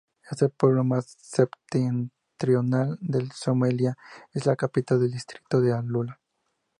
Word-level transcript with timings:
Es 0.31 0.41
el 0.41 0.49
pueblo 0.49 0.83
más 0.83 1.15
septentrional 1.21 2.97
de 3.01 3.29
Somalia 3.35 3.95
Es 4.33 4.47
la 4.47 4.55
capital 4.55 4.99
del 4.99 5.11
distrito 5.11 5.61
de 5.61 5.75
ʿAlūla. 5.75 6.17